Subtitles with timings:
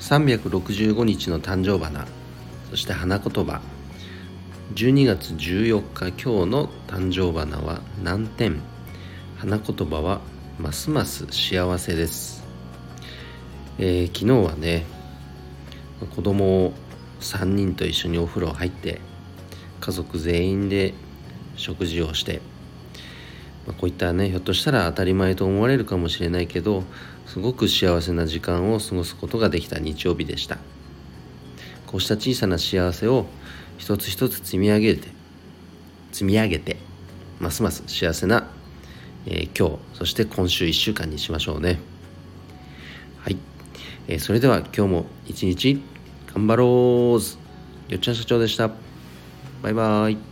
[0.00, 2.06] 365日の誕生花。
[2.70, 3.60] そして花言葉。
[4.74, 8.60] 12月14日今日の誕生花は難点。
[9.38, 10.20] 花言葉は
[10.58, 12.44] ますます幸せです、
[13.78, 14.84] えー、昨日はね
[16.14, 16.74] 子供を
[17.20, 19.00] 3人と一緒にお風呂入って
[19.80, 20.92] 家族全員で
[21.56, 22.42] 食事をして、
[23.70, 26.84] ま、こういったねひょっとしたら当たり前と思われるかもしれないけど
[27.26, 30.58] すごく幸せな時間を過ごすことができた日曜日でした。
[31.86, 33.26] こうした小さな幸せを
[33.76, 35.08] 一つ一つ積み上げて
[36.12, 36.76] 積み上げて
[37.40, 38.48] ますます幸せな、
[39.26, 41.80] えー、今日そして今週1週間にしましょうね。
[43.18, 43.36] はい、
[44.06, 45.82] えー、それでは今日も一日
[46.32, 48.70] 頑張ろうよっちゃん社長でした。
[49.62, 50.29] バイバーイ。